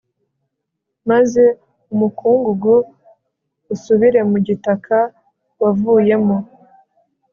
[1.09, 1.43] maze
[1.93, 2.73] umukungugu
[3.73, 4.97] usubire mu gitaka
[5.61, 6.37] wavuyemo